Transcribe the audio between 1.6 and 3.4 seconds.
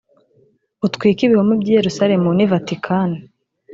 by i yerusalemu ni vatikani